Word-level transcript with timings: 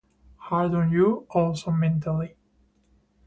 Hard 0.37 0.73
on 0.73 0.91
you 0.91 1.27
also 1.29 1.69
mentally. 1.69 2.35